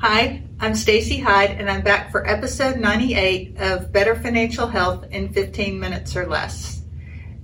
Hi, 0.00 0.44
I'm 0.60 0.76
Stacey 0.76 1.18
Hyde 1.18 1.50
and 1.50 1.68
I'm 1.68 1.82
back 1.82 2.12
for 2.12 2.24
episode 2.24 2.78
98 2.78 3.56
of 3.58 3.90
Better 3.90 4.14
Financial 4.14 4.68
Health 4.68 5.04
in 5.10 5.32
15 5.32 5.80
minutes 5.80 6.14
or 6.14 6.24
less. 6.24 6.84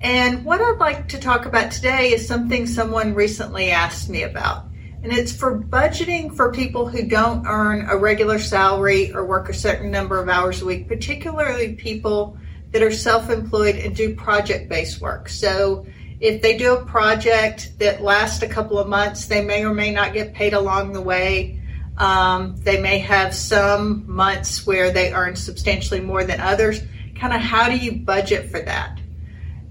And 0.00 0.44
what 0.44 0.60
I'd 0.60 0.78
like 0.78 1.06
to 1.10 1.20
talk 1.20 1.46
about 1.46 1.70
today 1.70 2.12
is 2.12 2.26
something 2.26 2.66
someone 2.66 3.14
recently 3.14 3.70
asked 3.70 4.10
me 4.10 4.24
about. 4.24 4.64
And 5.04 5.12
it's 5.12 5.32
for 5.32 5.60
budgeting 5.60 6.34
for 6.34 6.50
people 6.50 6.88
who 6.88 7.06
don't 7.06 7.46
earn 7.46 7.86
a 7.88 7.96
regular 7.96 8.40
salary 8.40 9.14
or 9.14 9.24
work 9.24 9.48
a 9.48 9.54
certain 9.54 9.92
number 9.92 10.20
of 10.20 10.28
hours 10.28 10.60
a 10.60 10.66
week, 10.66 10.88
particularly 10.88 11.74
people 11.76 12.36
that 12.72 12.82
are 12.82 12.90
self 12.90 13.30
employed 13.30 13.76
and 13.76 13.94
do 13.94 14.16
project 14.16 14.68
based 14.68 15.00
work. 15.00 15.28
So 15.28 15.86
if 16.18 16.42
they 16.42 16.58
do 16.58 16.74
a 16.74 16.84
project 16.84 17.78
that 17.78 18.02
lasts 18.02 18.42
a 18.42 18.48
couple 18.48 18.76
of 18.76 18.88
months, 18.88 19.26
they 19.26 19.44
may 19.44 19.64
or 19.64 19.72
may 19.72 19.92
not 19.92 20.14
get 20.14 20.34
paid 20.34 20.52
along 20.52 20.94
the 20.94 21.00
way. 21.00 21.59
Um, 22.00 22.56
they 22.56 22.80
may 22.80 22.98
have 23.00 23.34
some 23.34 24.10
months 24.10 24.66
where 24.66 24.90
they 24.90 25.12
earn 25.12 25.36
substantially 25.36 26.00
more 26.00 26.24
than 26.24 26.40
others. 26.40 26.80
Kind 27.14 27.34
of 27.34 27.42
how 27.42 27.68
do 27.68 27.76
you 27.76 27.92
budget 27.92 28.50
for 28.50 28.58
that? 28.58 28.98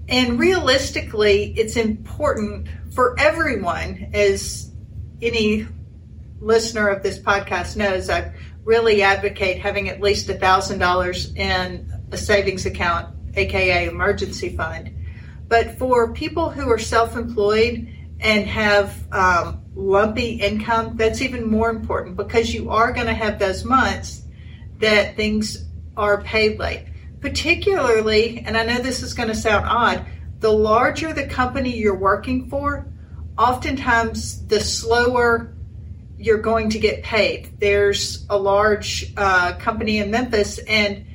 And 0.08 0.38
realistically, 0.38 1.52
it's 1.58 1.76
important 1.76 2.68
for 2.94 3.18
everyone, 3.18 4.10
as 4.14 4.70
any 5.20 5.66
listener 6.40 6.88
of 6.88 7.02
this 7.02 7.18
podcast 7.18 7.76
knows, 7.76 8.08
I 8.08 8.32
really 8.62 9.02
advocate 9.02 9.58
having 9.58 9.88
at 9.88 10.00
least 10.00 10.28
$1,000 10.28 11.36
in 11.36 11.92
a 12.12 12.16
savings 12.16 12.64
account, 12.64 13.12
aka 13.34 13.88
emergency 13.88 14.56
fund. 14.56 14.94
But 15.48 15.78
for 15.78 16.12
people 16.12 16.48
who 16.50 16.70
are 16.70 16.78
self 16.78 17.16
employed 17.16 17.92
and 18.20 18.46
have 18.46 18.94
um, 19.12 19.62
lumpy 19.80 20.32
income, 20.32 20.96
that's 20.96 21.22
even 21.22 21.50
more 21.50 21.70
important 21.70 22.16
because 22.16 22.54
you 22.54 22.70
are 22.70 22.92
going 22.92 23.06
to 23.06 23.14
have 23.14 23.38
those 23.38 23.64
months 23.64 24.22
that 24.78 25.16
things 25.16 25.64
are 25.96 26.22
paid 26.22 26.58
late. 26.58 26.86
Particularly, 27.20 28.40
and 28.46 28.56
I 28.56 28.64
know 28.64 28.78
this 28.78 29.02
is 29.02 29.14
going 29.14 29.28
to 29.28 29.34
sound 29.34 29.66
odd, 29.66 30.06
the 30.38 30.52
larger 30.52 31.12
the 31.12 31.26
company 31.26 31.76
you're 31.76 31.96
working 31.96 32.48
for, 32.48 32.86
oftentimes 33.36 34.46
the 34.46 34.60
slower 34.60 35.54
you're 36.18 36.38
going 36.38 36.70
to 36.70 36.78
get 36.78 37.02
paid. 37.02 37.58
There's 37.58 38.26
a 38.28 38.38
large 38.38 39.12
uh, 39.16 39.54
company 39.54 39.98
in 39.98 40.10
Memphis, 40.10 40.58
and 40.58 41.06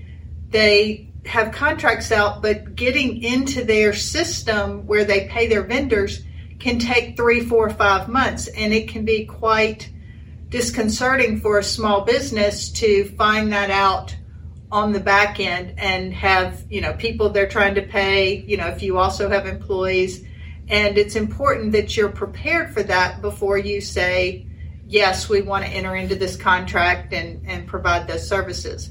they 0.49 1.11
have 1.25 1.51
contracts 1.51 2.11
out, 2.11 2.41
but 2.41 2.75
getting 2.75 3.23
into 3.23 3.63
their 3.63 3.93
system 3.93 4.85
where 4.85 5.05
they 5.05 5.27
pay 5.27 5.47
their 5.47 5.63
vendors 5.63 6.21
can 6.65 6.79
take 6.79 7.15
three, 7.15 7.41
four, 7.41 7.69
five 7.69 8.09
months, 8.09 8.47
and 8.47 8.73
it 8.73 8.89
can 8.89 9.05
be 9.05 9.23
quite 9.23 9.87
disconcerting 10.49 11.39
for 11.39 11.59
a 11.59 11.63
small 11.63 12.01
business 12.01 12.71
to 12.71 13.05
find 13.09 13.53
that 13.53 13.69
out 13.69 14.15
on 14.71 14.91
the 14.91 14.99
back 14.99 15.39
end 15.39 15.75
and 15.77 16.11
have 16.11 16.63
you 16.67 16.81
know 16.81 16.91
people 16.93 17.29
they're 17.29 17.47
trying 17.47 17.75
to 17.75 17.83
pay 17.83 18.37
you 18.47 18.57
know 18.57 18.65
if 18.65 18.81
you 18.81 18.97
also 18.97 19.29
have 19.29 19.45
employees. 19.45 20.25
And 20.67 20.97
it's 20.97 21.15
important 21.15 21.71
that 21.73 21.95
you're 21.95 22.09
prepared 22.09 22.73
for 22.73 22.81
that 22.81 23.21
before 23.21 23.59
you 23.59 23.79
say 23.79 24.47
yes 24.87 25.29
we 25.29 25.43
want 25.43 25.65
to 25.65 25.71
enter 25.71 25.95
into 25.95 26.15
this 26.15 26.35
contract 26.35 27.13
and 27.13 27.45
and 27.45 27.67
provide 27.67 28.07
those 28.07 28.27
services. 28.27 28.89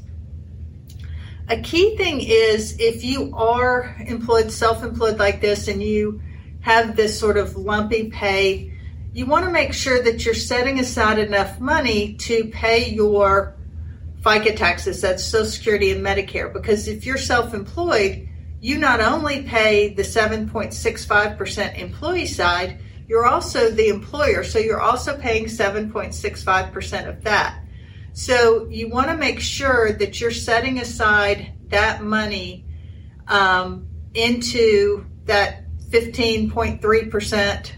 A 1.49 1.61
key 1.61 1.97
thing 1.97 2.21
is 2.21 2.77
if 2.79 3.03
you 3.03 3.35
are 3.35 3.97
employed, 4.07 4.53
self 4.53 4.85
employed 4.85 5.19
like 5.19 5.41
this, 5.41 5.67
and 5.67 5.83
you 5.83 6.23
have 6.65 6.97
this 6.97 7.21
sort 7.21 7.37
of 7.37 7.57
lumpy 7.57 8.09
pay, 8.09 8.73
you 9.13 9.27
want 9.27 9.45
to 9.45 9.51
make 9.51 9.75
sure 9.75 10.03
that 10.03 10.25
you're 10.25 10.33
setting 10.33 10.81
aside 10.81 11.19
enough 11.19 11.61
money 11.61 12.15
to 12.15 12.47
pay 12.47 12.89
your 12.89 13.55
FICA 14.23 14.57
taxes, 14.57 15.03
that's 15.03 15.23
Social 15.23 15.47
Security 15.47 15.91
and 15.91 16.03
Medicare. 16.05 16.51
Because 16.51 16.89
if 16.89 17.05
you're 17.05 17.19
self 17.19 17.53
employed, 17.53 18.27
you 18.63 18.79
not 18.79 19.01
only 19.01 19.43
pay 19.43 19.93
the 19.93 20.01
7.65% 20.01 21.79
employee 21.79 22.25
side, 22.25 22.81
you're 23.07 23.27
also 23.27 23.71
the 23.71 23.89
employer. 23.89 24.43
So 24.43 24.59
you're 24.59 24.81
also 24.81 25.19
paying 25.19 25.45
7.65% 25.45 27.09
of 27.11 27.25
that. 27.25 27.63
So 28.15 28.67
you 28.71 28.89
want 28.89 29.09
to 29.09 29.17
make 29.19 29.39
sure 29.39 29.93
that 29.93 30.19
you're 30.19 30.31
setting 30.31 30.79
aside 30.81 31.53
that 31.69 32.03
money 32.03 32.65
um, 33.29 33.87
into 34.15 35.05
that 35.27 35.64
15.3%, 35.95 37.71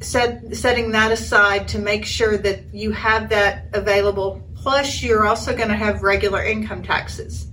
set, 0.00 0.56
setting 0.56 0.90
that 0.92 1.12
aside 1.12 1.68
to 1.68 1.78
make 1.78 2.06
sure 2.06 2.38
that 2.38 2.72
you 2.72 2.92
have 2.92 3.28
that 3.28 3.66
available. 3.74 4.42
Plus, 4.56 5.02
you're 5.02 5.26
also 5.26 5.54
going 5.54 5.68
to 5.68 5.76
have 5.76 6.02
regular 6.02 6.42
income 6.42 6.82
taxes. 6.82 7.48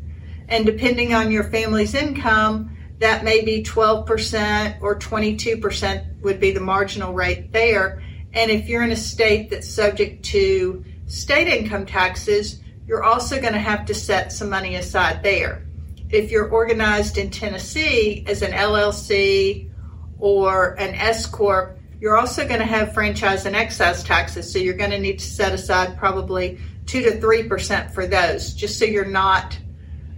And 0.48 0.66
depending 0.66 1.14
on 1.14 1.32
your 1.32 1.44
family's 1.44 1.96
income, 1.96 2.78
that 3.00 3.26
may 3.26 3.44
be 3.44 3.62
12% 3.62 4.82
or 4.82 4.98
22% 4.98 6.22
would 6.22 6.40
be 6.40 6.52
the 6.52 6.62
marginal 6.62 7.14
rate 7.14 7.52
there. 7.52 8.02
And 8.32 8.50
if 8.50 8.70
you're 8.70 8.84
in 8.84 8.92
a 8.92 8.96
state 8.96 9.50
that's 9.50 9.70
subject 9.70 10.24
to 10.26 10.86
state 11.08 11.50
income 11.50 11.86
taxes, 11.86 12.62
you're 12.88 13.04
also 13.04 13.42
going 13.42 13.54
to 13.54 13.60
have 13.60 13.86
to 13.88 13.94
set 13.94 14.32
some 14.32 14.50
money 14.50 14.76
aside 14.76 15.24
there. 15.24 15.66
If 16.10 16.32
you're 16.32 16.50
organized 16.50 17.18
in 17.18 17.30
Tennessee 17.32 18.24
as 18.28 18.42
an 18.42 18.52
LLC 18.52 19.72
or 20.20 20.74
an 20.80 20.96
S 20.96 21.26
Corp, 21.26 21.80
you're 22.00 22.18
also 22.18 22.48
going 22.48 22.60
to 22.60 22.66
have 22.66 22.94
franchise 22.94 23.46
and 23.46 23.56
excise 23.56 24.04
taxes. 24.04 24.52
So 24.52 24.60
you're 24.60 24.76
going 24.76 24.92
to 24.92 25.00
need 25.00 25.20
to 25.20 25.26
set 25.26 25.54
aside 25.54 25.98
probably 25.98 26.60
2 26.86 27.02
to 27.02 27.12
3% 27.20 27.92
for 27.92 28.06
those, 28.06 28.54
just 28.54 28.78
so 28.78 28.86
you're 28.86 29.06
not 29.06 29.58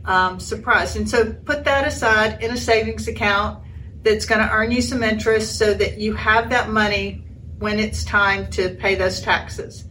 um, 0.06 0.40
surprised. 0.40 0.98
And 0.98 1.10
so 1.10 1.32
put 1.32 1.66
that 1.66 1.88
aside 1.88 2.42
in 2.42 2.52
a 2.52 2.58
savings 2.58 3.08
account 3.08 3.64
that's 4.04 4.26
going 4.26 4.42
to 4.42 4.52
earn 4.52 4.72
you 4.72 4.82
some 4.82 5.04
interest 5.04 5.58
so 5.58 5.74
that 5.74 5.98
you 5.98 6.14
have 6.16 6.50
that 6.50 6.70
money 6.70 7.26
when 7.60 7.80
it's 7.80 8.04
time 8.04 8.50
to 8.52 8.76
pay 8.76 8.96
those 8.96 9.22
taxes. 9.22 9.86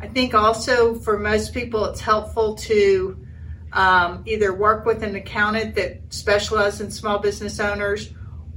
I 0.00 0.06
think 0.08 0.34
also 0.34 0.94
for 0.94 1.18
most 1.18 1.52
people, 1.52 1.84
it's 1.86 2.00
helpful 2.00 2.54
to 2.56 3.26
um, 3.72 4.22
either 4.26 4.54
work 4.54 4.84
with 4.86 5.02
an 5.02 5.14
accountant 5.14 5.74
that 5.74 6.00
specializes 6.10 6.80
in 6.80 6.90
small 6.90 7.18
business 7.18 7.60
owners 7.60 8.10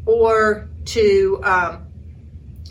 or 0.05 0.69
to 0.85 1.41
um, 1.43 1.87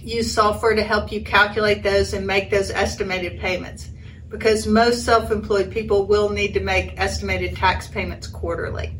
use 0.00 0.32
software 0.32 0.74
to 0.74 0.82
help 0.82 1.12
you 1.12 1.22
calculate 1.22 1.82
those 1.82 2.12
and 2.12 2.26
make 2.26 2.50
those 2.50 2.70
estimated 2.70 3.40
payments. 3.40 3.90
Because 4.28 4.66
most 4.66 5.04
self 5.04 5.30
employed 5.30 5.72
people 5.72 6.06
will 6.06 6.30
need 6.30 6.54
to 6.54 6.60
make 6.60 6.94
estimated 6.98 7.56
tax 7.56 7.88
payments 7.88 8.26
quarterly. 8.26 8.94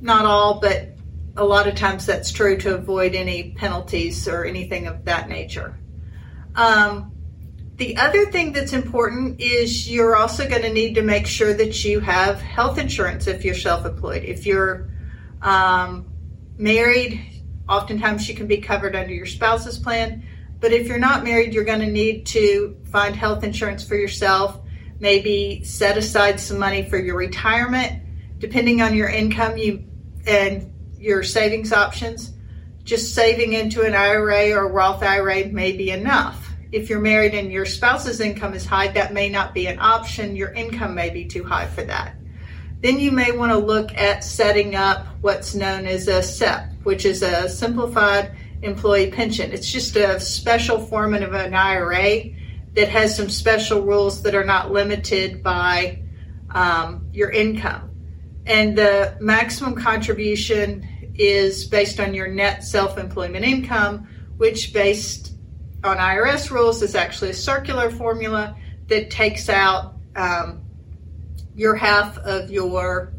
Not 0.00 0.24
all, 0.24 0.60
but 0.60 0.96
a 1.36 1.44
lot 1.44 1.68
of 1.68 1.74
times 1.74 2.06
that's 2.06 2.32
true 2.32 2.56
to 2.58 2.74
avoid 2.74 3.14
any 3.14 3.52
penalties 3.52 4.26
or 4.26 4.44
anything 4.44 4.86
of 4.86 5.04
that 5.04 5.28
nature. 5.28 5.78
Um, 6.54 7.12
the 7.76 7.98
other 7.98 8.26
thing 8.26 8.52
that's 8.52 8.72
important 8.72 9.38
is 9.38 9.90
you're 9.90 10.16
also 10.16 10.48
going 10.48 10.62
to 10.62 10.72
need 10.72 10.94
to 10.94 11.02
make 11.02 11.26
sure 11.26 11.52
that 11.52 11.84
you 11.84 12.00
have 12.00 12.40
health 12.40 12.78
insurance 12.78 13.26
if 13.26 13.44
you're 13.44 13.54
self 13.54 13.84
employed. 13.84 14.24
If 14.24 14.46
you're 14.46 14.88
um, 15.42 16.06
married, 16.56 17.20
oftentimes 17.68 18.28
you 18.28 18.34
can 18.34 18.46
be 18.46 18.58
covered 18.58 18.96
under 18.96 19.12
your 19.12 19.26
spouse's 19.26 19.78
plan. 19.78 20.24
But 20.58 20.72
if 20.72 20.88
you're 20.88 20.98
not 20.98 21.22
married, 21.22 21.52
you're 21.52 21.64
going 21.64 21.80
to 21.80 21.86
need 21.86 22.24
to 22.28 22.78
find 22.90 23.14
health 23.14 23.44
insurance 23.44 23.86
for 23.86 23.94
yourself, 23.94 24.58
maybe 24.98 25.62
set 25.62 25.98
aside 25.98 26.40
some 26.40 26.58
money 26.58 26.88
for 26.88 26.96
your 26.96 27.16
retirement. 27.16 28.02
Depending 28.38 28.80
on 28.80 28.94
your 28.94 29.08
income 29.08 29.58
you 29.58 29.84
and 30.26 30.72
your 30.98 31.22
savings 31.22 31.74
options, 31.74 32.32
just 32.84 33.14
saving 33.14 33.52
into 33.52 33.82
an 33.82 33.94
IRA 33.94 34.52
or 34.52 34.72
Roth 34.72 35.02
IRA 35.02 35.48
may 35.48 35.72
be 35.72 35.90
enough 35.90 36.45
if 36.72 36.90
you're 36.90 37.00
married 37.00 37.34
and 37.34 37.52
your 37.52 37.66
spouse's 37.66 38.20
income 38.20 38.54
is 38.54 38.66
high, 38.66 38.88
that 38.88 39.14
may 39.14 39.28
not 39.28 39.54
be 39.54 39.66
an 39.66 39.78
option. 39.80 40.36
Your 40.36 40.52
income 40.52 40.94
may 40.94 41.10
be 41.10 41.24
too 41.24 41.44
high 41.44 41.66
for 41.66 41.82
that. 41.84 42.16
Then 42.80 42.98
you 42.98 43.10
may 43.10 43.32
want 43.32 43.52
to 43.52 43.58
look 43.58 43.94
at 43.94 44.22
setting 44.22 44.74
up 44.74 45.06
what's 45.20 45.54
known 45.54 45.86
as 45.86 46.08
a 46.08 46.22
SEP, 46.22 46.72
which 46.82 47.04
is 47.04 47.22
a 47.22 47.48
simplified 47.48 48.32
employee 48.62 49.10
pension. 49.10 49.52
It's 49.52 49.70
just 49.70 49.96
a 49.96 50.20
special 50.20 50.78
form 50.78 51.14
of 51.14 51.32
an 51.32 51.54
IRA 51.54 52.24
that 52.74 52.88
has 52.88 53.16
some 53.16 53.30
special 53.30 53.82
rules 53.82 54.22
that 54.22 54.34
are 54.34 54.44
not 54.44 54.72
limited 54.72 55.42
by 55.42 56.00
um, 56.50 57.06
your 57.12 57.30
income. 57.30 57.90
And 58.44 58.76
the 58.76 59.16
maximum 59.20 59.74
contribution 59.74 60.86
is 61.14 61.64
based 61.64 61.98
on 61.98 62.14
your 62.14 62.28
net 62.28 62.62
self 62.62 62.98
employment 62.98 63.44
income, 63.44 64.06
which 64.36 64.72
based 64.72 65.32
on 65.86 65.98
IRS 65.98 66.50
rules 66.50 66.82
is 66.82 66.94
actually 66.94 67.30
a 67.30 67.34
circular 67.34 67.90
formula 67.90 68.56
that 68.88 69.10
takes 69.10 69.48
out 69.48 69.94
um, 70.14 70.62
your 71.54 71.74
half 71.74 72.18
of 72.18 72.50
your 72.50 73.12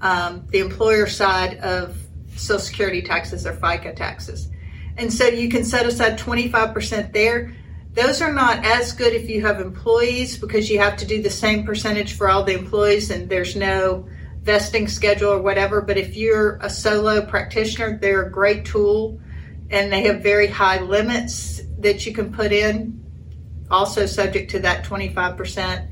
um, 0.00 0.46
the 0.50 0.58
employer 0.58 1.06
side 1.06 1.58
of 1.58 1.96
Social 2.36 2.58
Security 2.58 3.02
taxes 3.02 3.46
or 3.46 3.54
FICA 3.54 3.96
taxes. 3.96 4.48
And 4.96 5.12
so 5.12 5.26
you 5.26 5.48
can 5.48 5.64
set 5.64 5.86
aside 5.86 6.18
25% 6.18 7.12
there. 7.12 7.54
Those 7.92 8.20
are 8.20 8.32
not 8.32 8.64
as 8.64 8.92
good 8.92 9.14
if 9.14 9.28
you 9.28 9.42
have 9.42 9.60
employees 9.60 10.36
because 10.36 10.70
you 10.70 10.78
have 10.78 10.96
to 10.98 11.06
do 11.06 11.22
the 11.22 11.30
same 11.30 11.64
percentage 11.64 12.12
for 12.12 12.28
all 12.28 12.44
the 12.44 12.54
employees 12.54 13.10
and 13.10 13.28
there's 13.28 13.56
no 13.56 14.06
vesting 14.42 14.86
schedule 14.86 15.30
or 15.30 15.40
whatever. 15.40 15.80
But 15.80 15.96
if 15.96 16.16
you're 16.16 16.56
a 16.60 16.68
solo 16.68 17.24
practitioner, 17.24 17.98
they're 17.98 18.26
a 18.26 18.30
great 18.30 18.64
tool 18.64 19.18
and 19.70 19.92
they 19.92 20.02
have 20.02 20.22
very 20.22 20.46
high 20.46 20.80
limits 20.80 21.55
that 21.86 22.04
you 22.04 22.12
can 22.12 22.32
put 22.32 22.52
in, 22.52 23.00
also 23.70 24.06
subject 24.06 24.50
to 24.50 24.58
that 24.60 24.84
25%. 24.84 25.88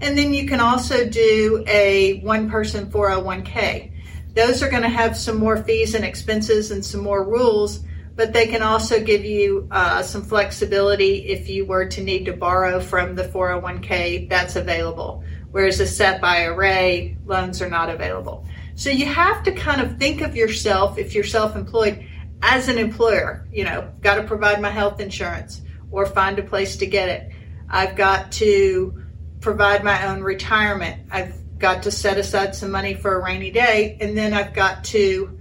And 0.00 0.16
then 0.16 0.32
you 0.32 0.46
can 0.46 0.60
also 0.60 1.08
do 1.08 1.64
a 1.66 2.20
one 2.20 2.50
person 2.50 2.90
401k. 2.90 3.92
Those 4.34 4.62
are 4.62 4.70
going 4.70 4.82
to 4.82 4.88
have 4.88 5.16
some 5.16 5.38
more 5.38 5.62
fees 5.64 5.94
and 5.94 6.04
expenses 6.04 6.70
and 6.70 6.84
some 6.84 7.02
more 7.02 7.24
rules 7.24 7.84
but 8.18 8.32
they 8.32 8.48
can 8.48 8.62
also 8.62 9.00
give 9.00 9.24
you 9.24 9.68
uh, 9.70 10.02
some 10.02 10.24
flexibility 10.24 11.28
if 11.28 11.48
you 11.48 11.64
were 11.64 11.86
to 11.86 12.02
need 12.02 12.24
to 12.24 12.32
borrow 12.32 12.80
from 12.80 13.14
the 13.14 13.22
401k 13.22 14.28
that's 14.28 14.56
available 14.56 15.22
whereas 15.52 15.78
a 15.78 15.86
SEP 15.86 16.20
IRA 16.24 17.14
loans 17.26 17.62
are 17.62 17.70
not 17.70 17.88
available 17.88 18.44
so 18.74 18.90
you 18.90 19.06
have 19.06 19.44
to 19.44 19.52
kind 19.52 19.80
of 19.80 19.98
think 19.98 20.20
of 20.20 20.34
yourself 20.34 20.98
if 20.98 21.14
you're 21.14 21.22
self-employed 21.22 22.04
as 22.42 22.68
an 22.68 22.78
employer 22.78 23.46
you 23.52 23.64
know 23.64 23.92
got 24.00 24.16
to 24.16 24.22
provide 24.22 24.60
my 24.60 24.70
health 24.70 25.00
insurance 25.00 25.62
or 25.90 26.06
find 26.06 26.38
a 26.38 26.42
place 26.42 26.76
to 26.76 26.86
get 26.86 27.08
it 27.08 27.32
i've 27.68 27.96
got 27.96 28.30
to 28.32 29.02
provide 29.40 29.82
my 29.82 30.06
own 30.06 30.22
retirement 30.22 31.02
i've 31.10 31.34
got 31.58 31.82
to 31.82 31.90
set 31.90 32.18
aside 32.18 32.54
some 32.54 32.70
money 32.70 32.94
for 32.94 33.18
a 33.18 33.24
rainy 33.24 33.50
day 33.50 33.96
and 34.00 34.16
then 34.16 34.32
i've 34.32 34.54
got 34.54 34.84
to 34.84 35.38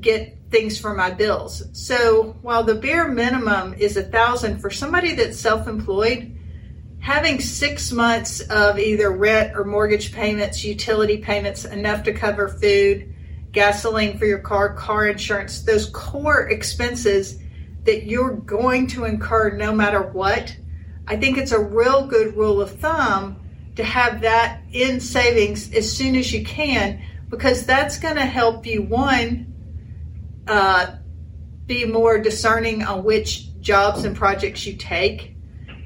get 0.00 0.36
things 0.50 0.78
for 0.78 0.94
my 0.94 1.10
bills. 1.10 1.62
So 1.72 2.36
while 2.42 2.62
the 2.62 2.74
bare 2.74 3.08
minimum 3.08 3.74
is 3.74 3.96
a 3.96 4.02
thousand 4.02 4.60
for 4.60 4.70
somebody 4.70 5.14
that's 5.14 5.38
self-employed, 5.38 6.38
having 7.00 7.40
six 7.40 7.92
months 7.92 8.40
of 8.40 8.78
either 8.78 9.10
rent 9.10 9.56
or 9.56 9.64
mortgage 9.64 10.12
payments, 10.12 10.64
utility 10.64 11.18
payments, 11.18 11.64
enough 11.64 12.04
to 12.04 12.12
cover 12.12 12.48
food, 12.48 13.14
gasoline 13.56 14.18
for 14.18 14.26
your 14.26 14.38
car, 14.38 14.74
car 14.74 15.06
insurance, 15.06 15.62
those 15.62 15.88
core 15.88 16.46
expenses 16.50 17.38
that 17.84 18.04
you're 18.04 18.34
going 18.34 18.86
to 18.88 19.06
incur 19.06 19.56
no 19.56 19.72
matter 19.72 20.02
what. 20.02 20.54
I 21.08 21.16
think 21.16 21.38
it's 21.38 21.52
a 21.52 21.58
real 21.58 22.06
good 22.06 22.36
rule 22.36 22.60
of 22.60 22.78
thumb 22.78 23.40
to 23.76 23.82
have 23.82 24.20
that 24.20 24.60
in 24.72 25.00
savings 25.00 25.72
as 25.72 25.90
soon 25.90 26.16
as 26.16 26.30
you 26.34 26.44
can 26.44 27.02
because 27.30 27.64
that's 27.64 27.98
going 27.98 28.16
to 28.16 28.26
help 28.26 28.66
you 28.66 28.82
one 28.82 29.54
uh, 30.46 30.96
be 31.64 31.86
more 31.86 32.18
discerning 32.18 32.84
on 32.84 33.04
which 33.04 33.58
jobs 33.60 34.04
and 34.04 34.14
projects 34.14 34.66
you 34.66 34.76
take. 34.76 35.34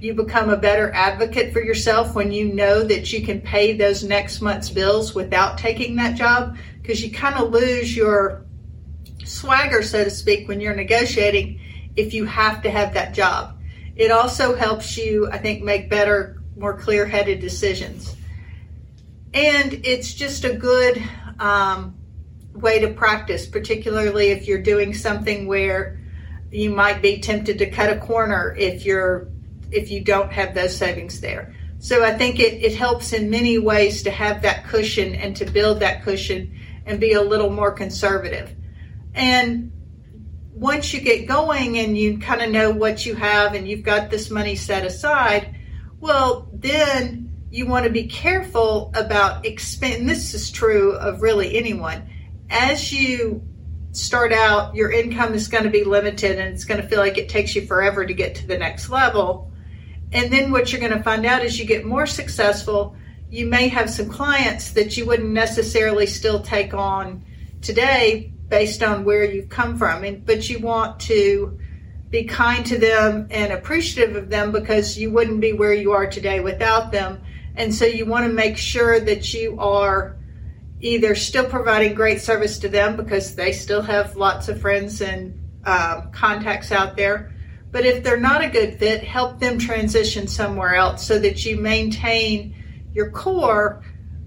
You 0.00 0.14
become 0.14 0.48
a 0.48 0.56
better 0.56 0.90
advocate 0.92 1.52
for 1.52 1.62
yourself 1.62 2.14
when 2.14 2.32
you 2.32 2.54
know 2.54 2.82
that 2.82 3.12
you 3.12 3.22
can 3.22 3.42
pay 3.42 3.74
those 3.74 4.02
next 4.02 4.40
month's 4.40 4.70
bills 4.70 5.14
without 5.14 5.58
taking 5.58 5.96
that 5.96 6.16
job 6.16 6.56
because 6.80 7.04
you 7.04 7.10
kind 7.10 7.36
of 7.36 7.50
lose 7.50 7.94
your 7.94 8.46
swagger, 9.24 9.82
so 9.82 10.02
to 10.04 10.10
speak, 10.10 10.48
when 10.48 10.58
you're 10.58 10.74
negotiating 10.74 11.60
if 11.96 12.14
you 12.14 12.24
have 12.24 12.62
to 12.62 12.70
have 12.70 12.94
that 12.94 13.12
job. 13.12 13.58
It 13.94 14.10
also 14.10 14.54
helps 14.54 14.96
you, 14.96 15.28
I 15.30 15.36
think, 15.36 15.62
make 15.62 15.90
better, 15.90 16.42
more 16.56 16.78
clear 16.78 17.04
headed 17.04 17.40
decisions. 17.40 18.16
And 19.34 19.84
it's 19.84 20.14
just 20.14 20.44
a 20.44 20.54
good 20.54 21.02
um, 21.38 21.94
way 22.54 22.80
to 22.80 22.88
practice, 22.88 23.46
particularly 23.46 24.28
if 24.28 24.48
you're 24.48 24.62
doing 24.62 24.94
something 24.94 25.46
where 25.46 26.00
you 26.50 26.70
might 26.70 27.02
be 27.02 27.20
tempted 27.20 27.58
to 27.58 27.70
cut 27.70 27.90
a 27.90 28.00
corner 28.00 28.56
if 28.58 28.84
you're 28.84 29.29
if 29.72 29.90
you 29.90 30.02
don't 30.02 30.32
have 30.32 30.54
those 30.54 30.76
savings 30.76 31.20
there. 31.20 31.54
So 31.78 32.04
I 32.04 32.12
think 32.12 32.38
it, 32.38 32.62
it 32.62 32.74
helps 32.74 33.12
in 33.12 33.30
many 33.30 33.58
ways 33.58 34.02
to 34.02 34.10
have 34.10 34.42
that 34.42 34.66
cushion 34.66 35.14
and 35.14 35.34
to 35.36 35.44
build 35.44 35.80
that 35.80 36.02
cushion 36.02 36.58
and 36.84 37.00
be 37.00 37.12
a 37.12 37.22
little 37.22 37.50
more 37.50 37.72
conservative. 37.72 38.54
And 39.14 39.72
once 40.52 40.92
you 40.92 41.00
get 41.00 41.26
going 41.26 41.78
and 41.78 41.96
you 41.96 42.18
kind 42.18 42.42
of 42.42 42.50
know 42.50 42.70
what 42.70 43.06
you 43.06 43.14
have 43.14 43.54
and 43.54 43.66
you've 43.66 43.82
got 43.82 44.10
this 44.10 44.30
money 44.30 44.56
set 44.56 44.84
aside, 44.84 45.56
well, 46.00 46.50
then 46.52 47.46
you 47.50 47.66
want 47.66 47.84
to 47.84 47.90
be 47.90 48.06
careful 48.06 48.92
about 48.94 49.46
expend. 49.46 50.08
This 50.08 50.34
is 50.34 50.50
true 50.50 50.92
of 50.92 51.22
really 51.22 51.56
anyone 51.56 52.08
as 52.50 52.92
you 52.92 53.42
start 53.92 54.32
out, 54.32 54.74
your 54.74 54.90
income 54.90 55.34
is 55.34 55.48
going 55.48 55.64
to 55.64 55.70
be 55.70 55.84
limited 55.84 56.38
and 56.38 56.52
it's 56.52 56.64
going 56.64 56.80
to 56.80 56.86
feel 56.86 56.98
like 56.98 57.16
it 57.16 57.28
takes 57.28 57.54
you 57.54 57.66
forever 57.66 58.04
to 58.04 58.12
get 58.12 58.34
to 58.36 58.46
the 58.46 58.58
next 58.58 58.90
level. 58.90 59.49
And 60.12 60.32
then 60.32 60.50
what 60.50 60.72
you're 60.72 60.80
going 60.80 60.96
to 60.96 61.02
find 61.02 61.24
out 61.24 61.44
is 61.44 61.58
you 61.58 61.66
get 61.66 61.84
more 61.84 62.06
successful, 62.06 62.96
you 63.30 63.46
may 63.46 63.68
have 63.68 63.88
some 63.88 64.08
clients 64.08 64.72
that 64.72 64.96
you 64.96 65.06
wouldn't 65.06 65.30
necessarily 65.30 66.06
still 66.06 66.40
take 66.40 66.74
on 66.74 67.24
today 67.62 68.32
based 68.48 68.82
on 68.82 69.04
where 69.04 69.24
you've 69.24 69.48
come 69.48 69.78
from. 69.78 70.02
And, 70.02 70.26
but 70.26 70.50
you 70.50 70.58
want 70.58 70.98
to 71.00 71.58
be 72.10 72.24
kind 72.24 72.66
to 72.66 72.76
them 72.76 73.28
and 73.30 73.52
appreciative 73.52 74.16
of 74.16 74.30
them 74.30 74.50
because 74.50 74.98
you 74.98 75.12
wouldn't 75.12 75.40
be 75.40 75.52
where 75.52 75.72
you 75.72 75.92
are 75.92 76.08
today 76.08 76.40
without 76.40 76.90
them. 76.90 77.22
And 77.54 77.72
so 77.72 77.84
you 77.84 78.04
want 78.04 78.26
to 78.26 78.32
make 78.32 78.56
sure 78.56 78.98
that 78.98 79.32
you 79.32 79.58
are 79.60 80.16
either 80.80 81.14
still 81.14 81.44
providing 81.44 81.94
great 81.94 82.20
service 82.20 82.58
to 82.58 82.68
them 82.68 82.96
because 82.96 83.36
they 83.36 83.52
still 83.52 83.82
have 83.82 84.16
lots 84.16 84.48
of 84.48 84.60
friends 84.60 85.00
and 85.00 85.38
um, 85.64 86.10
contacts 86.10 86.72
out 86.72 86.96
there. 86.96 87.32
But 87.70 87.86
if 87.86 88.02
they're 88.02 88.18
not 88.18 88.42
a 88.42 88.48
good 88.48 88.78
fit, 88.78 89.04
help 89.04 89.38
them 89.38 89.58
transition 89.58 90.26
somewhere 90.26 90.74
else 90.74 91.06
so 91.06 91.18
that 91.18 91.44
you 91.44 91.56
maintain 91.56 92.54
your 92.92 93.10
core, 93.10 93.82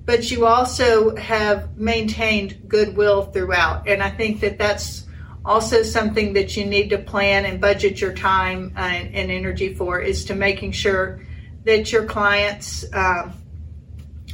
but 0.06 0.32
you 0.32 0.46
also 0.46 1.16
have 1.16 1.78
maintained 1.78 2.70
goodwill 2.70 3.24
throughout. 3.24 3.88
And 3.88 4.02
I 4.02 4.10
think 4.10 4.40
that 4.42 4.58
that's 4.58 5.06
also 5.46 5.84
something 5.84 6.34
that 6.34 6.56
you 6.56 6.66
need 6.66 6.90
to 6.90 6.98
plan 6.98 7.46
and 7.46 7.60
budget 7.60 8.00
your 8.00 8.14
time 8.14 8.74
and, 8.78 9.14
and 9.14 9.30
energy 9.30 9.74
for 9.74 10.00
is 10.00 10.26
to 10.26 10.36
making 10.36 10.72
sure 10.72 11.22
that 11.66 11.92
your 11.92 12.06
clients 12.06 12.86
um, 12.94 13.34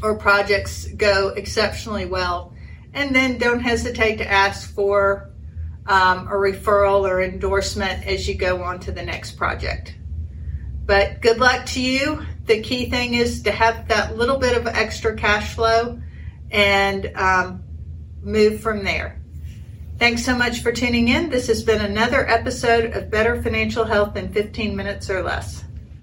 or 0.04 0.18
projects 0.18 0.86
go 0.86 1.30
exceptionally 1.30 2.06
well. 2.06 2.54
And 2.94 3.16
then 3.16 3.38
don't 3.38 3.60
hesitate 3.60 4.18
to 4.18 4.30
ask 4.30 4.74
for 4.74 5.29
um, 5.90 6.28
a 6.28 6.34
referral 6.34 7.02
or 7.02 7.22
endorsement 7.22 8.06
as 8.06 8.28
you 8.28 8.36
go 8.36 8.62
on 8.62 8.80
to 8.82 8.92
the 8.92 9.02
next 9.02 9.32
project. 9.32 9.96
But 10.86 11.22
good 11.22 11.40
luck 11.40 11.66
to 11.68 11.82
you. 11.82 12.22
The 12.46 12.62
key 12.62 12.90
thing 12.90 13.16
is 13.16 13.44
to 13.44 13.52
have 13.52 13.88
that 13.90 14.16
little 14.16 14.38
bit 14.38 14.56
of 14.56 14.68
extra 14.68 15.16
cash 15.16 15.56
flow 15.56 16.00
and 16.52 17.12
um, 17.16 17.64
move 18.22 18.62
from 18.62 18.84
there. 18.84 19.20
Thanks 19.98 20.24
so 20.24 20.36
much 20.36 20.62
for 20.62 20.72
tuning 20.72 21.10
in. 21.10 21.30
This 21.30 21.48
has 21.48 21.64
been 21.64 21.82
another 21.82 22.28
episode 22.28 22.94
of 22.96 23.10
Better 23.10 23.42
Financial 23.42 23.84
Health 23.84 24.16
in 24.16 24.32
15 24.32 24.76
minutes 24.76 25.10
or 25.10 25.24
less. 25.24 25.64